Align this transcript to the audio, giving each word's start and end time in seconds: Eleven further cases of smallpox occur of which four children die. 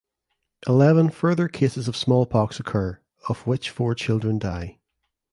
Eleven 0.65 1.11
further 1.11 1.47
cases 1.47 1.87
of 1.87 1.95
smallpox 1.95 2.59
occur 2.59 2.99
of 3.29 3.45
which 3.45 3.69
four 3.69 3.93
children 3.93 4.39
die. 4.39 4.79